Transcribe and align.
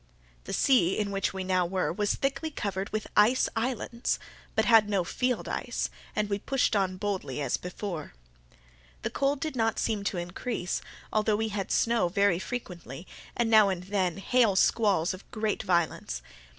The 0.45 0.51
sea 0.53 0.97
in 0.97 1.11
which 1.11 1.31
we 1.31 1.43
now 1.43 1.63
were 1.63 1.93
was 1.93 2.15
thickly 2.15 2.49
covered 2.49 2.89
with 2.89 3.05
ice 3.15 3.47
islands, 3.55 4.17
but 4.55 4.65
had 4.65 4.89
no 4.89 5.03
field 5.03 5.47
ice, 5.47 5.91
and 6.15 6.27
we 6.27 6.39
pushed 6.39 6.75
on 6.75 6.97
boldly 6.97 7.39
as 7.39 7.55
before. 7.55 8.15
The 9.03 9.11
cold 9.11 9.39
did 9.39 9.55
not 9.55 9.77
seem 9.77 10.03
to 10.05 10.17
increase, 10.17 10.81
although 11.13 11.35
we 11.35 11.49
had 11.49 11.71
snow 11.71 12.07
very 12.09 12.39
frequently, 12.39 13.05
and 13.37 13.47
now 13.47 13.69
and 13.69 13.83
then 13.83 14.17
hail 14.17 14.55
squalls 14.55 15.13
of 15.13 15.29
great 15.29 15.61
violence. 15.61 16.23